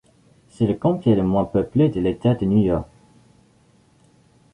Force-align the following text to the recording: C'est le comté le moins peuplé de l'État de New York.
C'est 0.49 0.65
le 0.65 0.73
comté 0.73 1.13
le 1.13 1.21
moins 1.21 1.45
peuplé 1.45 1.87
de 1.89 2.01
l'État 2.01 2.33
de 2.33 2.47
New 2.47 2.57
York. 2.57 2.89